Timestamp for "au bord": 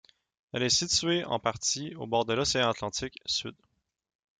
1.93-2.25